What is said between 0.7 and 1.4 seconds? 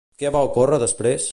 després?